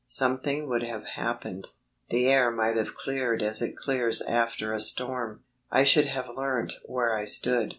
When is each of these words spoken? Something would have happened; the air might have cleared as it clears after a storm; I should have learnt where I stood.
Something 0.07 0.67
would 0.67 0.81
have 0.81 1.03
happened; 1.15 1.69
the 2.09 2.25
air 2.27 2.49
might 2.49 2.75
have 2.75 2.95
cleared 2.95 3.43
as 3.43 3.61
it 3.61 3.75
clears 3.75 4.19
after 4.23 4.73
a 4.73 4.79
storm; 4.81 5.43
I 5.69 5.83
should 5.83 6.07
have 6.07 6.25
learnt 6.35 6.73
where 6.87 7.15
I 7.15 7.25
stood. 7.25 7.69